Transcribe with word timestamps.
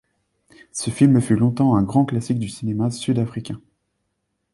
Ce 0.71 0.89
film 0.89 1.21
fut 1.21 1.35
longtemps 1.35 1.75
un 1.75 1.83
grand 1.83 2.05
classique 2.05 2.39
du 2.39 2.49
cinéma 2.49 2.89
sud-africain. 2.89 3.61